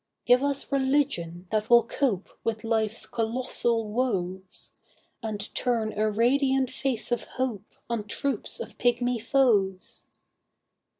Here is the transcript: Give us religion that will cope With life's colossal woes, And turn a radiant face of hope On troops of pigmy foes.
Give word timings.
Give 0.25 0.41
us 0.43 0.71
religion 0.71 1.47
that 1.51 1.69
will 1.69 1.83
cope 1.83 2.29
With 2.43 2.63
life's 2.63 3.05
colossal 3.05 3.87
woes, 3.87 4.71
And 5.21 5.53
turn 5.53 5.93
a 5.95 6.09
radiant 6.09 6.71
face 6.71 7.11
of 7.11 7.25
hope 7.25 7.75
On 7.87 8.07
troops 8.07 8.59
of 8.59 8.79
pigmy 8.79 9.19
foes. 9.19 10.05